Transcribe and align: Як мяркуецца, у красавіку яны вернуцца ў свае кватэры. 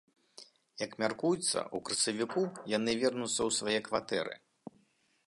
Як 0.83 0.91
мяркуецца, 1.03 1.59
у 1.77 1.81
красавіку 1.89 2.43
яны 2.77 2.97
вернуцца 3.05 3.37
ў 3.37 3.51
свае 3.59 3.79
кватэры. 3.89 4.35